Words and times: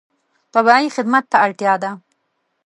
طبیعي 0.53 0.87
خدمت 0.95 1.23
ته 1.31 1.37
اړتیا 1.45 1.73
ده. 1.83 1.91